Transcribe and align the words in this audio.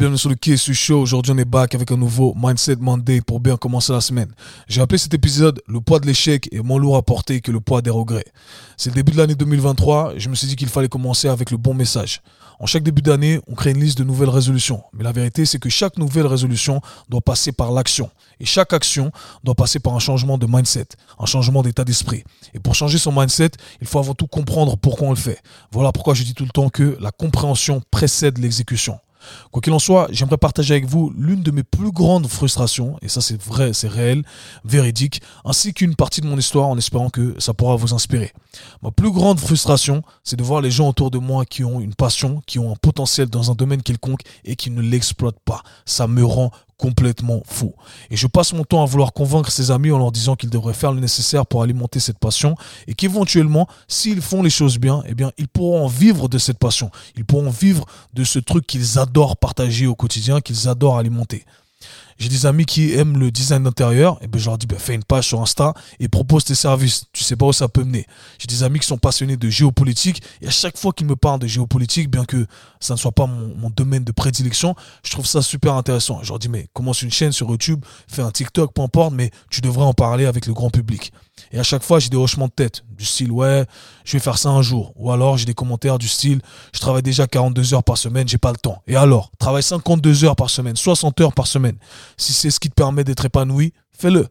Bienvenue 0.00 0.18
sur 0.18 0.30
le 0.30 0.36
KSU 0.36 0.72
Show. 0.72 1.00
Aujourd'hui, 1.00 1.32
on 1.32 1.38
est 1.38 1.44
back 1.44 1.74
avec 1.74 1.90
un 1.90 1.96
nouveau 1.96 2.32
Mindset 2.34 2.76
Monday 2.76 3.20
pour 3.20 3.38
bien 3.38 3.56
commencer 3.56 3.92
la 3.92 4.00
semaine. 4.00 4.30
J'ai 4.66 4.80
appelé 4.80 4.96
cet 4.98 5.12
épisode 5.12 5.60
Le 5.66 5.80
poids 5.80 6.00
de 6.00 6.06
l'échec 6.06 6.48
est 6.52 6.62
moins 6.62 6.78
lourd 6.78 6.96
à 6.96 7.02
porter 7.02 7.40
que 7.40 7.50
le 7.50 7.60
poids 7.60 7.82
des 7.82 7.90
regrets. 7.90 8.24
C'est 8.76 8.90
le 8.90 8.94
début 8.94 9.12
de 9.12 9.18
l'année 9.18 9.34
2023 9.34 10.14
et 10.14 10.20
je 10.20 10.28
me 10.28 10.34
suis 10.34 10.46
dit 10.46 10.56
qu'il 10.56 10.68
fallait 10.68 10.88
commencer 10.88 11.28
avec 11.28 11.50
le 11.50 11.58
bon 11.58 11.74
message. 11.74 12.22
En 12.62 12.66
chaque 12.66 12.82
début 12.82 13.00
d'année, 13.00 13.40
on 13.46 13.54
crée 13.54 13.70
une 13.70 13.80
liste 13.80 13.96
de 13.96 14.04
nouvelles 14.04 14.28
résolutions. 14.28 14.82
Mais 14.92 15.02
la 15.02 15.12
vérité, 15.12 15.46
c'est 15.46 15.58
que 15.58 15.70
chaque 15.70 15.96
nouvelle 15.96 16.26
résolution 16.26 16.82
doit 17.08 17.22
passer 17.22 17.52
par 17.52 17.72
l'action. 17.72 18.10
Et 18.38 18.44
chaque 18.44 18.74
action 18.74 19.12
doit 19.42 19.54
passer 19.54 19.80
par 19.80 19.94
un 19.94 19.98
changement 19.98 20.36
de 20.36 20.46
mindset, 20.46 20.88
un 21.18 21.24
changement 21.24 21.62
d'état 21.62 21.84
d'esprit. 21.84 22.22
Et 22.52 22.58
pour 22.58 22.74
changer 22.74 22.98
son 22.98 23.12
mindset, 23.12 23.52
il 23.80 23.86
faut 23.86 23.98
avant 23.98 24.12
tout 24.12 24.26
comprendre 24.26 24.76
pourquoi 24.76 25.08
on 25.08 25.12
le 25.12 25.16
fait. 25.16 25.40
Voilà 25.72 25.90
pourquoi 25.90 26.12
je 26.12 26.22
dis 26.22 26.34
tout 26.34 26.44
le 26.44 26.50
temps 26.50 26.68
que 26.68 26.98
la 27.00 27.12
compréhension 27.12 27.80
précède 27.90 28.36
l'exécution. 28.36 28.98
Quoi 29.50 29.62
qu'il 29.62 29.72
en 29.72 29.78
soit, 29.78 30.08
j'aimerais 30.10 30.36
partager 30.36 30.74
avec 30.74 30.86
vous 30.86 31.12
l'une 31.16 31.42
de 31.42 31.50
mes 31.50 31.62
plus 31.62 31.92
grandes 31.92 32.26
frustrations, 32.26 32.96
et 33.02 33.08
ça 33.08 33.20
c'est 33.20 33.40
vrai, 33.40 33.72
c'est 33.72 33.88
réel, 33.88 34.24
véridique, 34.64 35.22
ainsi 35.44 35.72
qu'une 35.72 35.94
partie 35.94 36.20
de 36.20 36.26
mon 36.26 36.38
histoire 36.38 36.68
en 36.68 36.78
espérant 36.78 37.10
que 37.10 37.34
ça 37.38 37.54
pourra 37.54 37.76
vous 37.76 37.94
inspirer. 37.94 38.32
Ma 38.82 38.90
plus 38.90 39.10
grande 39.10 39.38
frustration, 39.38 40.02
c'est 40.24 40.36
de 40.36 40.42
voir 40.42 40.60
les 40.60 40.70
gens 40.70 40.88
autour 40.88 41.10
de 41.10 41.18
moi 41.18 41.44
qui 41.44 41.64
ont 41.64 41.80
une 41.80 41.94
passion, 41.94 42.42
qui 42.46 42.58
ont 42.58 42.72
un 42.72 42.76
potentiel 42.76 43.28
dans 43.28 43.50
un 43.50 43.54
domaine 43.54 43.82
quelconque 43.82 44.22
et 44.44 44.56
qui 44.56 44.70
ne 44.70 44.80
l'exploitent 44.80 45.40
pas. 45.44 45.62
Ça 45.84 46.06
me 46.06 46.24
rend 46.24 46.50
complètement 46.80 47.42
fou. 47.46 47.74
Et 48.10 48.16
je 48.16 48.26
passe 48.26 48.54
mon 48.54 48.64
temps 48.64 48.82
à 48.82 48.86
vouloir 48.86 49.12
convaincre 49.12 49.52
ses 49.52 49.70
amis 49.70 49.90
en 49.90 49.98
leur 49.98 50.10
disant 50.10 50.34
qu'ils 50.34 50.48
devraient 50.48 50.72
faire 50.72 50.92
le 50.92 51.00
nécessaire 51.00 51.44
pour 51.46 51.62
alimenter 51.62 52.00
cette 52.00 52.18
passion 52.18 52.56
et 52.88 52.94
qu'éventuellement, 52.94 53.68
s'ils 53.86 54.22
font 54.22 54.42
les 54.42 54.48
choses 54.48 54.78
bien, 54.78 55.02
eh 55.06 55.14
bien, 55.14 55.30
ils 55.36 55.46
pourront 55.46 55.86
vivre 55.88 56.28
de 56.30 56.38
cette 56.38 56.58
passion. 56.58 56.90
Ils 57.16 57.26
pourront 57.26 57.50
vivre 57.50 57.84
de 58.14 58.24
ce 58.24 58.38
truc 58.38 58.66
qu'ils 58.66 58.98
adorent 58.98 59.36
partager 59.36 59.86
au 59.86 59.94
quotidien, 59.94 60.40
qu'ils 60.40 60.68
adorent 60.68 60.96
alimenter. 60.96 61.44
J'ai 62.20 62.28
des 62.28 62.44
amis 62.44 62.66
qui 62.66 62.92
aiment 62.92 63.18
le 63.18 63.30
design 63.30 63.62
d'intérieur, 63.62 64.18
et 64.20 64.28
ben 64.28 64.38
je 64.38 64.44
leur 64.44 64.58
dis 64.58 64.66
ben, 64.66 64.78
fais 64.78 64.94
une 64.94 65.02
page 65.02 65.28
sur 65.28 65.40
Insta 65.40 65.72
et 66.00 66.08
propose 66.08 66.44
tes 66.44 66.54
services. 66.54 67.06
Tu 67.14 67.24
sais 67.24 67.34
pas 67.34 67.46
où 67.46 67.52
ça 67.54 67.66
peut 67.66 67.82
mener. 67.82 68.06
J'ai 68.38 68.46
des 68.46 68.62
amis 68.62 68.78
qui 68.78 68.86
sont 68.86 68.98
passionnés 68.98 69.38
de 69.38 69.48
géopolitique 69.48 70.22
et 70.42 70.46
à 70.46 70.50
chaque 70.50 70.76
fois 70.76 70.92
qu'ils 70.92 71.06
me 71.06 71.16
parlent 71.16 71.40
de 71.40 71.46
géopolitique, 71.46 72.10
bien 72.10 72.26
que 72.26 72.46
ça 72.78 72.92
ne 72.92 72.98
soit 72.98 73.12
pas 73.12 73.26
mon, 73.26 73.54
mon, 73.56 73.70
domaine 73.70 74.04
de 74.04 74.12
prédilection, 74.12 74.74
je 75.02 75.10
trouve 75.12 75.24
ça 75.24 75.40
super 75.40 75.74
intéressant. 75.74 76.20
Je 76.22 76.28
leur 76.28 76.38
dis 76.38 76.50
mais 76.50 76.66
commence 76.74 77.00
une 77.00 77.10
chaîne 77.10 77.32
sur 77.32 77.48
YouTube, 77.48 77.82
fais 78.06 78.20
un 78.20 78.30
TikTok, 78.30 78.74
peu 78.74 78.82
importe, 78.82 79.14
mais 79.14 79.30
tu 79.50 79.62
devrais 79.62 79.86
en 79.86 79.94
parler 79.94 80.26
avec 80.26 80.44
le 80.44 80.52
grand 80.52 80.68
public. 80.68 81.12
Et 81.52 81.58
à 81.58 81.62
chaque 81.62 81.82
fois, 81.82 81.98
j'ai 81.98 82.08
des 82.08 82.16
hochements 82.16 82.46
de 82.46 82.52
tête, 82.52 82.82
du 82.96 83.04
style 83.04 83.32
ouais, 83.32 83.66
je 84.04 84.12
vais 84.12 84.18
faire 84.18 84.38
ça 84.38 84.50
un 84.50 84.62
jour. 84.62 84.92
Ou 84.96 85.10
alors 85.10 85.36
j'ai 85.36 85.46
des 85.46 85.54
commentaires 85.54 85.98
du 85.98 86.08
style 86.08 86.40
je 86.72 86.80
travaille 86.80 87.02
déjà 87.02 87.26
42 87.26 87.74
heures 87.74 87.84
par 87.84 87.98
semaine, 87.98 88.28
j'ai 88.28 88.38
pas 88.38 88.50
le 88.50 88.56
temps. 88.56 88.82
Et 88.86 88.96
alors, 88.96 89.30
travaille 89.38 89.62
52 89.62 90.24
heures 90.24 90.36
par 90.36 90.50
semaine, 90.50 90.76
60 90.76 91.20
heures 91.20 91.32
par 91.32 91.46
semaine. 91.46 91.76
Si 92.16 92.32
c'est 92.32 92.50
ce 92.50 92.60
qui 92.60 92.68
te 92.68 92.74
permet 92.74 93.04
d'être 93.04 93.24
épanoui, 93.24 93.72
fais-le. 93.92 94.26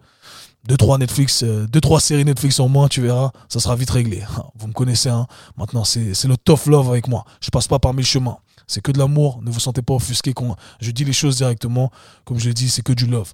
Deux, 0.65 0.75
trois 0.75 0.97
Netflix, 0.97 1.43
euh, 1.43 1.67
deux, 1.67 1.79
trois 1.79 2.01
séries 2.01 2.25
Netflix 2.25 2.59
en 2.59 2.67
moins, 2.67 2.89
tu 2.89 3.01
verras, 3.01 3.31
ça 3.47 3.59
sera 3.59 3.75
vite 3.75 3.89
réglé. 3.89 4.23
Vous 4.55 4.67
me 4.67 4.73
connaissez, 4.73 5.09
hein. 5.09 5.25
Maintenant, 5.57 5.85
c'est 5.85 6.25
le 6.25 6.37
tough 6.37 6.65
love 6.67 6.89
avec 6.89 7.07
moi. 7.07 7.23
Je 7.39 7.49
passe 7.49 7.67
pas 7.67 7.79
par 7.79 7.93
mille 7.93 8.05
chemins. 8.05 8.37
C'est 8.67 8.81
que 8.81 8.91
de 8.91 8.99
l'amour. 8.99 9.39
Ne 9.41 9.49
vous 9.49 9.59
sentez 9.59 9.81
pas 9.81 9.95
offusqué 9.95 10.33
quand 10.33 10.55
je 10.79 10.91
dis 10.91 11.05
les 11.05 11.13
choses 11.13 11.37
directement. 11.37 11.91
Comme 12.25 12.39
je 12.39 12.49
l'ai 12.49 12.53
dit, 12.53 12.69
c'est 12.69 12.83
que 12.83 12.93
du 12.93 13.07
love. 13.07 13.33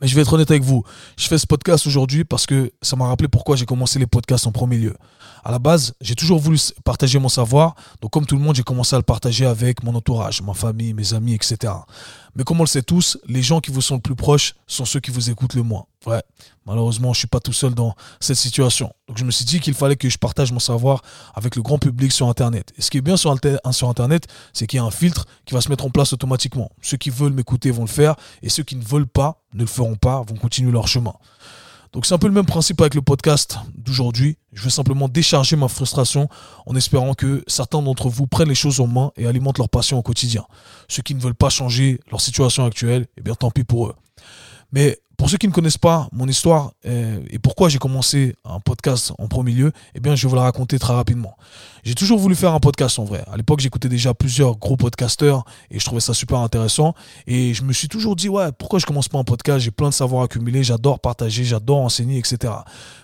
Mais 0.00 0.08
je 0.08 0.14
vais 0.14 0.22
être 0.22 0.32
honnête 0.32 0.50
avec 0.50 0.62
vous. 0.62 0.84
Je 1.16 1.26
fais 1.26 1.38
ce 1.38 1.46
podcast 1.46 1.86
aujourd'hui 1.86 2.24
parce 2.24 2.46
que 2.46 2.70
ça 2.82 2.96
m'a 2.96 3.06
rappelé 3.06 3.28
pourquoi 3.28 3.56
j'ai 3.56 3.64
commencé 3.64 3.98
les 3.98 4.06
podcasts 4.06 4.46
en 4.46 4.52
premier 4.52 4.76
lieu. 4.76 4.94
À 5.44 5.50
la 5.50 5.58
base, 5.58 5.94
j'ai 6.00 6.14
toujours 6.14 6.38
voulu 6.38 6.58
partager 6.84 7.18
mon 7.18 7.28
savoir. 7.28 7.76
Donc, 8.00 8.10
comme 8.10 8.26
tout 8.26 8.36
le 8.36 8.42
monde, 8.42 8.56
j'ai 8.56 8.62
commencé 8.62 8.94
à 8.94 8.98
le 8.98 9.04
partager 9.04 9.46
avec 9.46 9.82
mon 9.84 9.94
entourage, 9.94 10.42
ma 10.42 10.54
famille, 10.54 10.92
mes 10.92 11.14
amis, 11.14 11.34
etc. 11.34 11.72
Mais 12.36 12.44
comme 12.44 12.60
on 12.60 12.64
le 12.64 12.68
sait 12.68 12.82
tous, 12.82 13.18
les 13.26 13.42
gens 13.42 13.60
qui 13.60 13.70
vous 13.70 13.80
sont 13.80 13.94
le 13.94 14.00
plus 14.00 14.14
proches 14.14 14.54
sont 14.66 14.84
ceux 14.84 15.00
qui 15.00 15.10
vous 15.10 15.30
écoutent 15.30 15.54
le 15.54 15.62
moins. 15.62 15.86
Ouais, 16.04 16.22
malheureusement, 16.66 17.14
je 17.14 17.20
suis 17.20 17.28
pas 17.28 17.40
tout 17.40 17.54
seul 17.54 17.74
dans 17.74 17.96
cette 18.20 18.36
situation. 18.36 18.92
Donc 19.08 19.16
je 19.16 19.24
me 19.24 19.30
suis 19.30 19.46
dit 19.46 19.58
qu'il 19.58 19.72
fallait 19.72 19.96
que 19.96 20.10
je 20.10 20.18
partage 20.18 20.52
mon 20.52 20.58
savoir 20.58 21.02
avec 21.34 21.56
le 21.56 21.62
grand 21.62 21.78
public 21.78 22.12
sur 22.12 22.28
Internet. 22.28 22.74
Et 22.76 22.82
ce 22.82 22.90
qui 22.90 22.98
est 22.98 23.00
bien 23.00 23.16
sur, 23.16 23.34
sur 23.72 23.88
Internet, 23.88 24.26
c'est 24.52 24.66
qu'il 24.66 24.76
y 24.76 24.80
a 24.80 24.84
un 24.84 24.90
filtre 24.90 25.24
qui 25.46 25.54
va 25.54 25.62
se 25.62 25.70
mettre 25.70 25.86
en 25.86 25.90
place 25.90 26.12
automatiquement. 26.12 26.70
Ceux 26.82 26.98
qui 26.98 27.08
veulent 27.08 27.32
m'écouter 27.32 27.70
vont 27.70 27.82
le 27.82 27.88
faire, 27.88 28.16
et 28.42 28.50
ceux 28.50 28.62
qui 28.62 28.76
ne 28.76 28.84
veulent 28.84 29.08
pas, 29.08 29.42
ne 29.54 29.60
le 29.60 29.66
feront 29.66 29.96
pas, 29.96 30.22
vont 30.28 30.36
continuer 30.36 30.72
leur 30.72 30.88
chemin. 30.88 31.14
Donc 31.92 32.06
c'est 32.06 32.14
un 32.14 32.18
peu 32.18 32.26
le 32.26 32.32
même 32.32 32.46
principe 32.46 32.80
avec 32.80 32.94
le 32.94 33.02
podcast 33.02 33.58
d'aujourd'hui. 33.74 34.36
Je 34.52 34.62
vais 34.62 34.70
simplement 34.70 35.08
décharger 35.08 35.56
ma 35.56 35.68
frustration 35.68 36.28
en 36.66 36.74
espérant 36.76 37.14
que 37.14 37.42
certains 37.46 37.82
d'entre 37.82 38.08
vous 38.08 38.26
prennent 38.26 38.48
les 38.48 38.54
choses 38.54 38.80
en 38.80 38.86
main 38.86 39.12
et 39.16 39.26
alimentent 39.26 39.58
leur 39.58 39.68
passion 39.68 39.98
au 39.98 40.02
quotidien. 40.02 40.44
Ceux 40.88 41.02
qui 41.02 41.14
ne 41.14 41.20
veulent 41.20 41.34
pas 41.34 41.50
changer 41.50 42.00
leur 42.10 42.20
situation 42.20 42.64
actuelle, 42.64 43.06
eh 43.16 43.22
bien 43.22 43.34
tant 43.34 43.50
pis 43.50 43.64
pour 43.64 43.88
eux. 43.88 43.94
Mais 44.72 44.98
pour 45.16 45.30
ceux 45.30 45.38
qui 45.38 45.48
ne 45.48 45.52
connaissent 45.52 45.78
pas 45.78 46.08
mon 46.12 46.28
histoire 46.28 46.72
euh, 46.84 47.20
et 47.30 47.38
pourquoi 47.38 47.68
j'ai 47.68 47.78
commencé 47.78 48.36
un 48.44 48.60
podcast 48.60 49.12
en 49.18 49.28
premier 49.28 49.52
lieu, 49.52 49.72
eh 49.94 50.00
bien, 50.00 50.14
je 50.14 50.26
vais 50.26 50.30
vous 50.30 50.36
la 50.36 50.42
raconter 50.42 50.78
très 50.78 50.92
rapidement. 50.92 51.36
J'ai 51.84 51.94
toujours 51.94 52.18
voulu 52.18 52.34
faire 52.34 52.52
un 52.52 52.60
podcast 52.60 52.98
en 52.98 53.04
vrai. 53.04 53.24
À 53.30 53.36
l'époque, 53.36 53.60
j'écoutais 53.60 53.88
déjà 53.88 54.12
plusieurs 54.12 54.56
gros 54.58 54.76
podcasteurs 54.76 55.44
et 55.70 55.78
je 55.78 55.84
trouvais 55.84 56.00
ça 56.00 56.14
super 56.14 56.38
intéressant. 56.38 56.94
Et 57.26 57.54
je 57.54 57.62
me 57.62 57.72
suis 57.72 57.88
toujours 57.88 58.16
dit, 58.16 58.28
ouais, 58.28 58.50
pourquoi 58.58 58.78
je 58.78 58.86
commence 58.86 59.08
pas 59.08 59.18
un 59.18 59.24
podcast? 59.24 59.60
J'ai 59.60 59.70
plein 59.70 59.88
de 59.88 59.94
savoir 59.94 60.24
accumulé, 60.24 60.64
j'adore 60.64 61.00
partager, 61.00 61.44
j'adore 61.44 61.78
enseigner, 61.78 62.18
etc. 62.18 62.52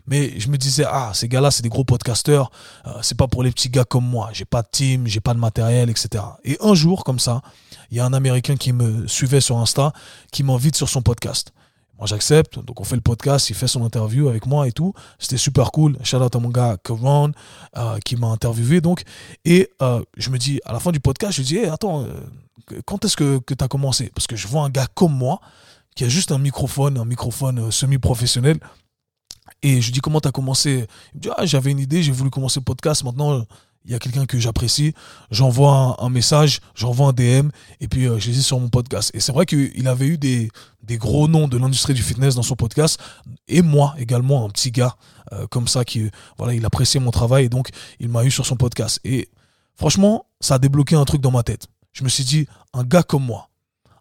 Mais 0.06 0.38
je 0.38 0.48
me 0.48 0.58
disais, 0.58 0.84
ah, 0.86 1.12
ces 1.14 1.28
gars-là, 1.28 1.50
c'est 1.50 1.62
des 1.62 1.68
gros 1.68 1.84
podcasteurs. 1.84 2.50
Euh, 2.86 2.90
c'est 3.02 3.16
pas 3.16 3.28
pour 3.28 3.42
les 3.42 3.52
petits 3.52 3.70
gars 3.70 3.84
comme 3.84 4.04
moi. 4.04 4.30
J'ai 4.32 4.44
pas 4.44 4.62
de 4.62 4.68
team, 4.70 5.06
j'ai 5.06 5.20
pas 5.20 5.32
de 5.32 5.38
matériel, 5.38 5.88
etc. 5.88 6.24
Et 6.44 6.58
un 6.60 6.74
jour, 6.74 7.04
comme 7.04 7.20
ça, 7.20 7.40
il 7.90 7.96
y 7.96 8.00
a 8.00 8.04
un 8.04 8.12
Américain 8.12 8.56
qui 8.56 8.72
me 8.72 9.06
suivait 9.06 9.40
sur 9.40 9.58
Insta, 9.58 9.92
qui 10.32 10.42
m'invite 10.42 10.76
sur 10.76 10.88
son 10.88 11.02
podcast. 11.02 11.52
Moi, 11.98 12.06
j'accepte. 12.06 12.58
Donc, 12.58 12.80
on 12.80 12.84
fait 12.84 12.96
le 12.96 13.02
podcast. 13.02 13.50
Il 13.50 13.54
fait 13.54 13.68
son 13.68 13.84
interview 13.84 14.28
avec 14.28 14.46
moi 14.46 14.66
et 14.66 14.72
tout. 14.72 14.92
C'était 15.18 15.36
super 15.36 15.70
cool. 15.72 15.96
Shout 16.02 16.16
out 16.16 16.34
à 16.34 16.38
mon 16.38 16.48
gars, 16.48 16.76
Karon, 16.82 17.32
euh, 17.76 17.98
qui 18.04 18.16
m'a 18.16 18.28
interviewé. 18.28 18.80
Donc, 18.80 19.02
et 19.44 19.70
euh, 19.82 20.02
je 20.16 20.30
me 20.30 20.38
dis, 20.38 20.60
à 20.64 20.72
la 20.72 20.80
fin 20.80 20.90
du 20.90 21.00
podcast, 21.00 21.34
je 21.34 21.42
dis, 21.42 21.56
hey, 21.58 21.66
attends, 21.66 22.04
euh, 22.04 22.80
quand 22.86 23.04
est-ce 23.04 23.16
que, 23.16 23.38
que 23.38 23.54
tu 23.54 23.62
as 23.62 23.68
commencé? 23.68 24.10
Parce 24.14 24.26
que 24.26 24.36
je 24.36 24.48
vois 24.48 24.62
un 24.62 24.70
gars 24.70 24.86
comme 24.94 25.14
moi, 25.14 25.40
qui 25.94 26.04
a 26.04 26.08
juste 26.08 26.32
un 26.32 26.38
microphone, 26.38 26.98
un 26.98 27.04
microphone 27.04 27.70
semi-professionnel. 27.70 28.58
Et 29.62 29.80
je 29.80 29.92
dis, 29.92 30.00
comment 30.00 30.20
tu 30.20 30.28
as 30.28 30.32
commencé? 30.32 30.86
Il 31.12 31.16
me 31.18 31.22
dit, 31.22 31.28
ah, 31.36 31.46
j'avais 31.46 31.70
une 31.70 31.78
idée, 31.78 32.02
j'ai 32.02 32.12
voulu 32.12 32.30
commencer 32.30 32.58
le 32.58 32.64
podcast. 32.64 33.04
Maintenant, 33.04 33.44
il 33.84 33.90
y 33.90 33.94
a 33.94 33.98
quelqu'un 33.98 34.26
que 34.26 34.38
j'apprécie, 34.38 34.94
j'envoie 35.30 35.96
un, 35.98 36.08
message, 36.08 36.60
j'envoie 36.74 37.08
un 37.08 37.12
DM, 37.12 37.48
et 37.80 37.88
puis 37.88 38.06
euh, 38.06 38.18
je 38.18 38.30
les 38.30 38.38
ai 38.38 38.42
sur 38.42 38.60
mon 38.60 38.68
podcast. 38.68 39.10
Et 39.14 39.20
c'est 39.20 39.32
vrai 39.32 39.46
qu'il 39.46 39.88
avait 39.88 40.06
eu 40.06 40.18
des, 40.18 40.50
des 40.82 40.98
gros 40.98 41.28
noms 41.28 41.48
de 41.48 41.58
l'industrie 41.58 41.94
du 41.94 42.02
fitness 42.02 42.34
dans 42.34 42.42
son 42.42 42.54
podcast, 42.54 43.00
et 43.48 43.62
moi 43.62 43.94
également, 43.98 44.44
un 44.44 44.50
petit 44.50 44.70
gars 44.70 44.96
euh, 45.32 45.46
comme 45.48 45.68
ça, 45.68 45.84
qui 45.84 46.10
voilà, 46.38 46.54
il 46.54 46.64
appréciait 46.64 47.00
mon 47.00 47.10
travail, 47.10 47.46
et 47.46 47.48
donc 47.48 47.70
il 47.98 48.08
m'a 48.08 48.24
eu 48.24 48.30
sur 48.30 48.46
son 48.46 48.56
podcast. 48.56 49.00
Et 49.04 49.28
franchement, 49.76 50.26
ça 50.40 50.54
a 50.54 50.58
débloqué 50.58 50.94
un 50.94 51.04
truc 51.04 51.20
dans 51.20 51.32
ma 51.32 51.42
tête. 51.42 51.66
Je 51.92 52.04
me 52.04 52.08
suis 52.08 52.24
dit, 52.24 52.46
un 52.72 52.84
gars 52.84 53.02
comme 53.02 53.24
moi, 53.24 53.48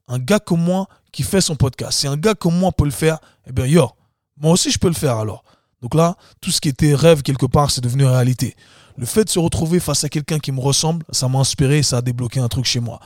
un 0.08 0.20
gars 0.20 0.40
comme 0.40 0.64
moi 0.64 0.88
qui 1.12 1.24
fait 1.24 1.42
son 1.42 1.56
podcast, 1.56 2.00
si 2.00 2.08
un 2.08 2.18
gars 2.18 2.36
comme 2.36 2.58
moi 2.58 2.72
peut 2.72 2.86
le 2.86 2.92
faire, 2.92 3.20
eh 3.48 3.52
bien, 3.52 3.66
yo, 3.66 3.90
moi 4.38 4.52
aussi 4.52 4.72
je 4.72 4.78
peux 4.78 4.88
le 4.88 4.94
faire 4.94 5.18
alors. 5.18 5.44
Donc 5.82 5.96
là, 5.96 6.16
tout 6.42 6.52
ce 6.52 6.62
qui 6.62 6.70
était 6.70 6.94
rêve 6.94 7.24
quelque 7.24 7.48
part, 7.48 7.72
c'est 7.72 7.82
devenu 7.82 8.06
réalité. 8.06 8.56
Le 9.02 9.08
fait 9.08 9.24
de 9.24 9.30
se 9.30 9.40
retrouver 9.40 9.80
face 9.80 10.04
à 10.04 10.10
quelqu'un 10.10 10.38
qui 10.38 10.52
me 10.52 10.60
ressemble, 10.60 11.04
ça 11.10 11.28
m'a 11.28 11.40
inspiré 11.40 11.82
ça 11.82 11.98
a 11.98 12.02
débloqué 12.04 12.40
un 12.40 12.48
truc 12.48 12.66
chez 12.66 12.80
moi. 12.80 13.00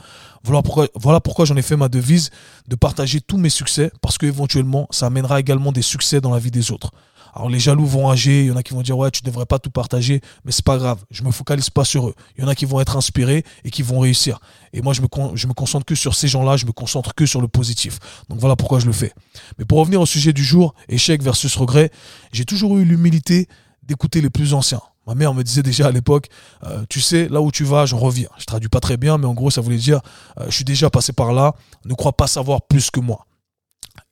Voilà 0.44 0.60
pourquoi, 0.60 0.88
voilà 0.94 1.20
pourquoi 1.20 1.46
j'en 1.46 1.56
ai 1.56 1.62
fait 1.62 1.74
ma 1.74 1.88
devise 1.88 2.28
de 2.68 2.76
partager 2.76 3.22
tous 3.22 3.38
mes 3.38 3.48
succès, 3.48 3.90
parce 4.02 4.18
qu'éventuellement, 4.18 4.88
ça 4.90 5.06
amènera 5.06 5.40
également 5.40 5.72
des 5.72 5.80
succès 5.80 6.20
dans 6.20 6.34
la 6.34 6.38
vie 6.38 6.50
des 6.50 6.70
autres. 6.70 6.90
Alors 7.34 7.48
les 7.48 7.58
jaloux 7.58 7.86
vont 7.86 8.10
âger, 8.10 8.42
il 8.42 8.46
y 8.48 8.50
en 8.50 8.56
a 8.56 8.62
qui 8.62 8.74
vont 8.74 8.82
dire 8.82 8.98
ouais 8.98 9.10
tu 9.10 9.22
devrais 9.22 9.46
pas 9.46 9.58
tout 9.58 9.70
partager, 9.70 10.20
mais 10.44 10.52
c'est 10.52 10.64
pas 10.66 10.76
grave, 10.76 10.98
je 11.10 11.22
me 11.22 11.30
focalise 11.30 11.70
pas 11.70 11.86
sur 11.86 12.08
eux. 12.08 12.14
Il 12.36 12.42
y 12.42 12.44
en 12.44 12.48
a 12.48 12.54
qui 12.54 12.66
vont 12.66 12.78
être 12.78 12.98
inspirés 12.98 13.42
et 13.64 13.70
qui 13.70 13.82
vont 13.82 13.98
réussir. 13.98 14.38
Et 14.74 14.82
moi 14.82 14.92
je 14.92 15.00
me, 15.00 15.08
je 15.34 15.46
me 15.46 15.54
concentre 15.54 15.86
que 15.86 15.94
sur 15.94 16.14
ces 16.14 16.28
gens-là, 16.28 16.58
je 16.58 16.66
me 16.66 16.72
concentre 16.72 17.14
que 17.14 17.24
sur 17.24 17.40
le 17.40 17.48
positif. 17.48 18.00
Donc 18.28 18.38
voilà 18.38 18.54
pourquoi 18.54 18.80
je 18.80 18.86
le 18.86 18.92
fais. 18.92 19.14
Mais 19.58 19.64
pour 19.64 19.78
revenir 19.78 20.02
au 20.02 20.06
sujet 20.06 20.34
du 20.34 20.44
jour, 20.44 20.74
échec 20.90 21.22
versus 21.22 21.56
regret, 21.56 21.90
j'ai 22.32 22.44
toujours 22.44 22.76
eu 22.76 22.84
l'humilité 22.84 23.48
d'écouter 23.86 24.20
les 24.20 24.30
plus 24.30 24.54
anciens. 24.54 24.82
Ma 25.06 25.14
mère 25.14 25.34
me 25.34 25.42
disait 25.44 25.62
déjà 25.62 25.86
à 25.86 25.90
l'époque, 25.92 26.28
euh, 26.64 26.84
tu 26.88 27.00
sais, 27.00 27.28
là 27.28 27.40
où 27.40 27.52
tu 27.52 27.64
vas, 27.64 27.86
j'en 27.86 27.98
reviens. 27.98 28.28
Je 28.38 28.44
traduis 28.44 28.68
pas 28.68 28.80
très 28.80 28.96
bien, 28.96 29.18
mais 29.18 29.26
en 29.26 29.34
gros, 29.34 29.50
ça 29.50 29.60
voulait 29.60 29.76
dire, 29.76 30.00
euh, 30.40 30.46
je 30.48 30.54
suis 30.54 30.64
déjà 30.64 30.90
passé 30.90 31.12
par 31.12 31.32
là, 31.32 31.54
ne 31.84 31.94
crois 31.94 32.12
pas 32.12 32.26
savoir 32.26 32.62
plus 32.62 32.90
que 32.90 32.98
moi. 32.98 33.26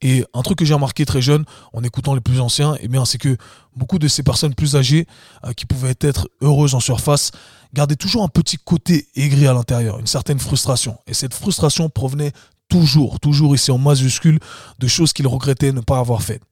Et 0.00 0.24
un 0.34 0.42
truc 0.42 0.58
que 0.58 0.64
j'ai 0.64 0.74
remarqué 0.74 1.04
très 1.04 1.20
jeune, 1.20 1.44
en 1.72 1.82
écoutant 1.82 2.14
les 2.14 2.20
plus 2.20 2.40
anciens, 2.40 2.76
eh 2.80 2.88
c'est 3.06 3.18
que 3.18 3.36
beaucoup 3.74 3.98
de 3.98 4.06
ces 4.08 4.22
personnes 4.22 4.54
plus 4.54 4.76
âgées, 4.76 5.06
euh, 5.44 5.52
qui 5.52 5.66
pouvaient 5.66 5.94
être 6.00 6.28
heureuses 6.40 6.74
en 6.74 6.80
surface, 6.80 7.32
gardaient 7.72 7.96
toujours 7.96 8.22
un 8.22 8.28
petit 8.28 8.56
côté 8.56 9.08
aigri 9.16 9.46
à 9.46 9.52
l'intérieur, 9.52 9.98
une 9.98 10.06
certaine 10.06 10.38
frustration. 10.38 10.96
Et 11.06 11.14
cette 11.14 11.34
frustration 11.34 11.88
provenait 11.88 12.32
toujours, 12.68 13.18
toujours 13.18 13.54
ici 13.54 13.72
en 13.72 13.78
majuscule, 13.78 14.38
de 14.78 14.86
choses 14.86 15.12
qu'il 15.12 15.26
regrettait 15.26 15.72
ne 15.72 15.80
pas 15.80 15.98
avoir 15.98 16.22
faites. 16.22 16.42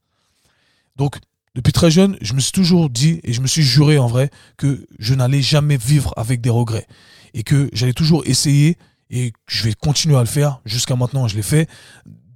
Donc, 0.96 1.18
depuis 1.54 1.72
très 1.72 1.90
jeune, 1.90 2.16
je 2.22 2.32
me 2.32 2.40
suis 2.40 2.52
toujours 2.52 2.88
dit 2.88 3.20
et 3.25 3.32
je 3.32 3.40
me 3.40 3.46
suis 3.46 3.62
juré 3.62 3.99
en 3.99 4.06
vrai 4.06 4.31
que 4.56 4.87
je 4.99 5.14
n'allais 5.14 5.43
jamais 5.43 5.76
vivre 5.76 6.14
avec 6.16 6.40
des 6.40 6.50
regrets 6.50 6.87
et 7.34 7.43
que 7.43 7.69
j'allais 7.72 7.93
toujours 7.93 8.22
essayer 8.26 8.78
et 9.10 9.32
je 9.46 9.64
vais 9.64 9.75
continuer 9.75 10.16
à 10.16 10.20
le 10.20 10.26
faire 10.26 10.60
jusqu'à 10.64 10.96
maintenant, 10.96 11.28
je 11.28 11.37
l'ai 11.37 11.43
fait, 11.43 11.69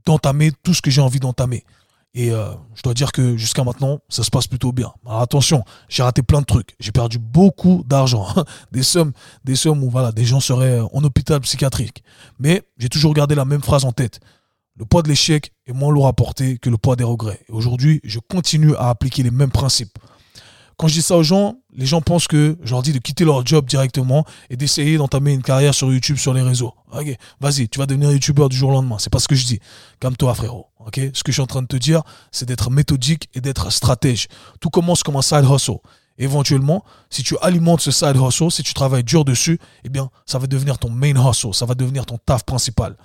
d'entamer 0.04 0.52
tout 0.62 0.74
ce 0.74 0.82
que 0.82 0.90
j'ai 0.90 1.00
envie 1.00 1.20
d'entamer. 1.20 1.64
Et 2.14 2.30
euh, 2.30 2.50
je 2.74 2.82
dois 2.82 2.94
dire 2.94 3.12
que 3.12 3.36
jusqu'à 3.36 3.62
maintenant, 3.62 4.00
ça 4.08 4.22
se 4.22 4.30
passe 4.30 4.46
plutôt 4.46 4.72
bien. 4.72 4.92
Alors 5.04 5.20
attention, 5.20 5.64
j'ai 5.88 6.02
raté 6.02 6.22
plein 6.22 6.40
de 6.40 6.46
trucs. 6.46 6.74
J'ai 6.80 6.92
perdu 6.92 7.18
beaucoup 7.18 7.84
d'argent. 7.86 8.26
des 8.72 8.82
sommes, 8.82 9.12
des 9.44 9.54
sommes 9.54 9.84
où 9.84 9.90
voilà, 9.90 10.12
des 10.12 10.24
gens 10.24 10.40
seraient 10.40 10.80
en 10.80 11.04
hôpital 11.04 11.40
psychiatrique. 11.40 12.02
Mais 12.38 12.62
j'ai 12.78 12.88
toujours 12.88 13.12
gardé 13.12 13.34
la 13.34 13.44
même 13.44 13.60
phrase 13.62 13.84
en 13.84 13.92
tête. 13.92 14.20
Le 14.78 14.84
poids 14.84 15.02
de 15.02 15.08
l'échec 15.08 15.52
est 15.66 15.72
moins 15.72 15.90
lourd 15.90 16.06
à 16.06 16.12
porter 16.12 16.58
que 16.58 16.68
le 16.68 16.76
poids 16.76 16.96
des 16.96 17.04
regrets. 17.04 17.40
Et 17.48 17.52
aujourd'hui, 17.52 18.00
je 18.04 18.18
continue 18.18 18.74
à 18.76 18.90
appliquer 18.90 19.22
les 19.22 19.30
mêmes 19.30 19.50
principes. 19.50 19.98
Quand 20.76 20.88
je 20.88 20.92
dis 20.92 21.02
ça 21.02 21.16
aux 21.16 21.22
gens, 21.22 21.54
les 21.72 21.86
gens 21.86 22.02
pensent 22.02 22.28
que 22.28 22.58
je 22.62 22.72
leur 22.72 22.82
dis 22.82 22.92
de 22.92 22.98
quitter 22.98 23.24
leur 23.24 23.46
job 23.46 23.64
directement 23.64 24.26
et 24.50 24.58
d'essayer 24.58 24.98
d'entamer 24.98 25.32
une 25.32 25.42
carrière 25.42 25.74
sur 25.74 25.90
YouTube, 25.90 26.18
sur 26.18 26.34
les 26.34 26.42
réseaux. 26.42 26.74
Ok, 26.92 27.16
vas-y, 27.40 27.70
tu 27.70 27.78
vas 27.78 27.86
devenir 27.86 28.12
YouTuber 28.12 28.48
du 28.50 28.56
jour 28.56 28.68
au 28.68 28.72
lendemain. 28.72 28.98
C'est 28.98 29.08
pas 29.08 29.18
ce 29.18 29.28
que 29.28 29.34
je 29.34 29.46
dis. 29.46 29.60
Calme-toi, 29.98 30.34
frérot. 30.34 30.66
Ok, 30.84 31.00
ce 31.14 31.22
que 31.22 31.32
je 31.32 31.36
suis 31.36 31.42
en 31.42 31.46
train 31.46 31.62
de 31.62 31.66
te 31.66 31.76
dire, 31.76 32.02
c'est 32.30 32.46
d'être 32.46 32.70
méthodique 32.70 33.30
et 33.34 33.40
d'être 33.40 33.72
stratège. 33.72 34.28
Tout 34.60 34.68
commence 34.68 35.02
comme 35.02 35.16
un 35.16 35.22
side 35.22 35.46
hustle. 35.50 35.78
Éventuellement, 36.18 36.84
si 37.08 37.22
tu 37.22 37.36
alimentes 37.40 37.80
ce 37.80 37.90
side 37.90 38.16
hustle, 38.16 38.50
si 38.50 38.62
tu 38.62 38.74
travailles 38.74 39.04
dur 39.04 39.24
dessus, 39.24 39.58
eh 39.84 39.88
bien, 39.88 40.10
ça 40.26 40.38
va 40.38 40.46
devenir 40.46 40.78
ton 40.78 40.90
main 40.90 41.14
hustle. 41.14 41.54
Ça 41.54 41.64
va 41.64 41.74
devenir 41.74 42.04
ton 42.04 42.18
taf 42.18 42.44
principal. 42.44 42.96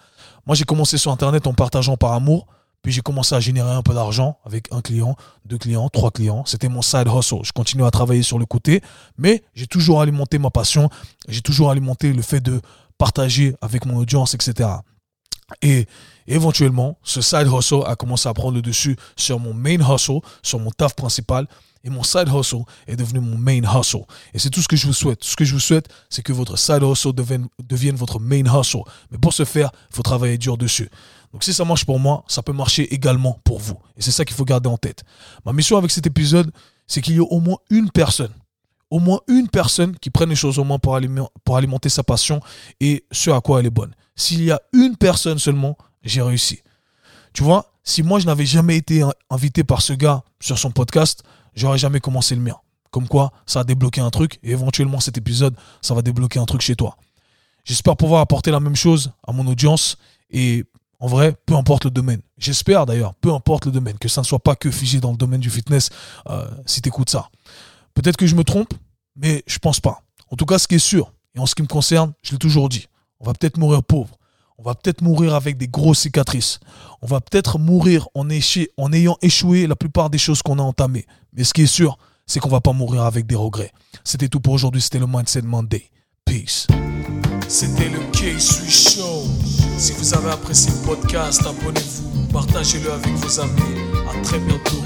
Moi, 0.45 0.55
j'ai 0.55 0.63
commencé 0.63 0.97
sur 0.97 1.11
Internet 1.11 1.47
en 1.47 1.53
partageant 1.53 1.97
par 1.97 2.13
amour. 2.13 2.47
Puis 2.81 2.91
j'ai 2.91 3.01
commencé 3.01 3.35
à 3.35 3.39
générer 3.39 3.69
un 3.69 3.83
peu 3.83 3.93
d'argent 3.93 4.39
avec 4.43 4.67
un 4.71 4.81
client, 4.81 5.15
deux 5.45 5.59
clients, 5.59 5.87
trois 5.89 6.09
clients. 6.09 6.43
C'était 6.45 6.67
mon 6.67 6.81
side 6.81 7.07
hustle. 7.07 7.41
Je 7.43 7.51
continue 7.51 7.83
à 7.83 7.91
travailler 7.91 8.23
sur 8.23 8.39
le 8.39 8.45
côté, 8.45 8.81
mais 9.17 9.43
j'ai 9.53 9.67
toujours 9.67 10.01
alimenté 10.01 10.39
ma 10.39 10.49
passion. 10.49 10.89
J'ai 11.27 11.41
toujours 11.41 11.69
alimenté 11.69 12.11
le 12.11 12.23
fait 12.23 12.39
de 12.39 12.59
partager 12.97 13.55
avec 13.61 13.85
mon 13.85 13.97
audience, 13.97 14.33
etc. 14.33 14.69
Et 15.61 15.85
éventuellement, 16.27 16.97
ce 17.03 17.21
side 17.21 17.47
hustle 17.47 17.83
a 17.85 17.95
commencé 17.95 18.27
à 18.27 18.33
prendre 18.33 18.55
le 18.55 18.61
dessus 18.61 18.95
sur 19.15 19.39
mon 19.39 19.53
main 19.53 19.77
hustle, 19.79 20.19
sur 20.41 20.59
mon 20.59 20.71
taf 20.71 20.95
principal. 20.95 21.47
Et 21.83 21.89
mon 21.89 22.03
side 22.03 22.29
hustle 22.33 22.63
est 22.87 22.95
devenu 22.95 23.19
mon 23.19 23.37
main 23.37 23.61
hustle. 23.63 24.03
Et 24.33 24.39
c'est 24.39 24.49
tout 24.49 24.61
ce 24.61 24.67
que 24.67 24.75
je 24.75 24.85
vous 24.85 24.93
souhaite. 24.93 25.23
Ce 25.23 25.35
que 25.35 25.45
je 25.45 25.53
vous 25.53 25.59
souhaite, 25.59 25.87
c'est 26.09 26.21
que 26.21 26.33
votre 26.33 26.57
side 26.57 26.83
hustle 26.83 27.13
devienne, 27.13 27.95
votre 27.95 28.19
main 28.19 28.43
hustle. 28.45 28.83
Mais 29.09 29.17
pour 29.17 29.33
ce 29.33 29.45
faire, 29.45 29.71
il 29.89 29.95
faut 29.95 30.03
travailler 30.03 30.37
dur 30.37 30.57
dessus. 30.57 30.89
Donc 31.33 31.43
si 31.43 31.53
ça 31.53 31.65
marche 31.65 31.85
pour 31.85 31.99
moi, 31.99 32.23
ça 32.27 32.43
peut 32.43 32.53
marcher 32.53 32.93
également 32.93 33.39
pour 33.43 33.59
vous. 33.59 33.77
Et 33.97 34.01
c'est 34.01 34.11
ça 34.11 34.25
qu'il 34.25 34.35
faut 34.35 34.45
garder 34.45 34.69
en 34.69 34.77
tête. 34.77 35.03
Ma 35.45 35.53
mission 35.53 35.77
avec 35.77 35.91
cet 35.91 36.05
épisode, 36.05 36.51
c'est 36.87 37.01
qu'il 37.01 37.15
y 37.15 37.17
ait 37.17 37.27
au 37.27 37.39
moins 37.39 37.57
une 37.69 37.89
personne, 37.89 38.33
au 38.89 38.99
moins 38.99 39.21
une 39.27 39.47
personne 39.47 39.97
qui 39.97 40.09
prenne 40.09 40.29
les 40.29 40.35
choses 40.35 40.59
au 40.59 40.63
moins 40.63 40.77
pour, 40.77 40.99
pour 41.45 41.57
alimenter 41.57 41.89
sa 41.89 42.03
passion 42.03 42.41
et 42.79 43.05
ce 43.11 43.31
à 43.31 43.39
quoi 43.39 43.59
elle 43.59 43.67
est 43.67 43.71
bonne. 43.71 43.95
S'il 44.15 44.43
y 44.43 44.51
a 44.51 44.61
une 44.73 44.97
personne 44.97 45.39
seulement, 45.39 45.77
j'ai 46.03 46.21
réussi. 46.21 46.61
Tu 47.33 47.43
vois, 47.43 47.71
si 47.83 48.03
moi 48.03 48.19
je 48.19 48.25
n'avais 48.25 48.45
jamais 48.45 48.77
été 48.77 49.03
invité 49.29 49.63
par 49.63 49.81
ce 49.81 49.93
gars 49.93 50.23
sur 50.41 50.57
son 50.57 50.71
podcast, 50.71 51.23
j'aurais 51.55 51.77
jamais 51.77 51.99
commencé 51.99 52.35
le 52.35 52.41
mien. 52.41 52.55
Comme 52.89 53.07
quoi, 53.07 53.31
ça 53.45 53.61
a 53.61 53.63
débloqué 53.63 54.01
un 54.01 54.09
truc 54.09 54.39
et 54.43 54.51
éventuellement 54.51 54.99
cet 54.99 55.17
épisode, 55.17 55.55
ça 55.81 55.93
va 55.93 56.01
débloquer 56.01 56.39
un 56.39 56.45
truc 56.45 56.61
chez 56.61 56.75
toi. 56.75 56.97
J'espère 57.63 57.95
pouvoir 57.95 58.21
apporter 58.21 58.51
la 58.51 58.59
même 58.59 58.75
chose 58.75 59.11
à 59.25 59.31
mon 59.31 59.47
audience 59.47 59.97
et 60.29 60.65
en 60.99 61.07
vrai, 61.07 61.35
peu 61.45 61.55
importe 61.55 61.85
le 61.85 61.91
domaine. 61.91 62.21
J'espère 62.37 62.85
d'ailleurs, 62.85 63.15
peu 63.15 63.33
importe 63.33 63.65
le 63.65 63.71
domaine, 63.71 63.97
que 63.97 64.07
ça 64.07 64.21
ne 64.21 64.25
soit 64.25 64.39
pas 64.39 64.55
que 64.55 64.69
figé 64.69 64.99
dans 64.99 65.11
le 65.11 65.17
domaine 65.17 65.39
du 65.39 65.49
fitness 65.49 65.89
euh, 66.29 66.47
si 66.65 66.81
tu 66.81 66.89
écoutes 66.89 67.09
ça. 67.09 67.29
Peut-être 67.93 68.17
que 68.17 68.27
je 68.27 68.35
me 68.35 68.43
trompe, 68.43 68.73
mais 69.15 69.43
je 69.47 69.57
pense 69.57 69.79
pas. 69.79 70.03
En 70.29 70.35
tout 70.35 70.45
cas, 70.45 70.59
ce 70.59 70.67
qui 70.67 70.75
est 70.75 70.79
sûr, 70.79 71.11
et 71.33 71.39
en 71.39 71.45
ce 71.45 71.55
qui 71.55 71.61
me 71.61 71.67
concerne, 71.67 72.13
je 72.21 72.33
l'ai 72.33 72.37
toujours 72.37 72.69
dit, 72.69 72.87
on 73.19 73.25
va 73.25 73.33
peut-être 73.33 73.57
mourir 73.57 73.83
pauvre. 73.83 74.15
On 74.63 74.69
va 74.69 74.75
peut-être 74.75 75.01
mourir 75.01 75.33
avec 75.33 75.57
des 75.57 75.67
grosses 75.67 76.01
cicatrices. 76.01 76.59
On 77.01 77.07
va 77.07 77.19
peut-être 77.19 77.57
mourir 77.57 78.07
en, 78.13 78.27
en 78.29 78.93
ayant 78.93 79.17
échoué 79.23 79.65
la 79.65 79.75
plupart 79.75 80.11
des 80.11 80.19
choses 80.19 80.43
qu'on 80.43 80.59
a 80.59 80.61
entamées. 80.61 81.07
Mais 81.33 81.43
ce 81.43 81.51
qui 81.51 81.63
est 81.63 81.65
sûr, 81.65 81.97
c'est 82.27 82.39
qu'on 82.39 82.49
va 82.49 82.61
pas 82.61 82.71
mourir 82.71 83.01
avec 83.01 83.25
des 83.25 83.33
regrets. 83.33 83.71
C'était 84.03 84.27
tout 84.27 84.39
pour 84.39 84.53
aujourd'hui. 84.53 84.79
C'était 84.79 84.99
le 84.99 85.07
Mindset 85.07 85.41
Monday. 85.41 85.89
Peace. 86.25 86.67
C'était 87.47 87.89
le 87.89 88.01
K-Sui 88.11 88.69
Show. 88.69 89.23
Si 89.79 89.93
vous 89.93 90.13
avez 90.13 90.29
apprécié 90.29 90.71
le 90.71 90.85
podcast, 90.85 91.41
abonnez-vous, 91.41 92.27
partagez-le 92.31 92.91
avec 92.91 93.15
vos 93.15 93.39
amis. 93.39 93.79
À 94.11 94.21
très 94.21 94.37
bientôt. 94.37 94.83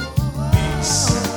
Peace. 0.54 1.35